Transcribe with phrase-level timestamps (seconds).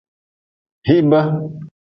[0.87, 1.19] Yihbe.